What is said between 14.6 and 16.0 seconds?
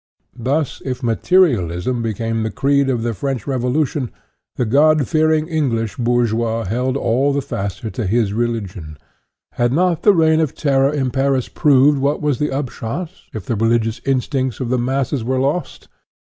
the masses were lost?